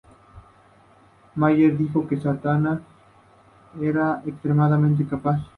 Meyer 1.35 1.77
dijo 1.77 2.07
que 2.07 2.19
Satana 2.19 2.81
era 3.79 4.23
"extremadamente 4.25 5.05
capaz. 5.05 5.39